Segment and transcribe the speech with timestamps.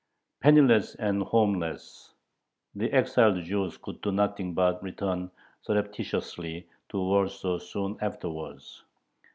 [0.39, 2.15] Penniless and homeless,
[2.73, 5.29] the exiled Jews could do nothing but return
[5.61, 8.83] surreptitiously to Warsaw soon afterwards.